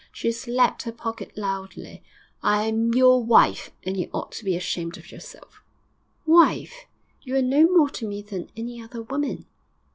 [0.11, 2.01] She slapped her pocket loudly.
[2.41, 5.61] 'I'm your wife, and you ought to be ashamed of yourself.'
[6.25, 6.87] 'Wife!
[7.21, 9.45] You are no more to me than any other woman!'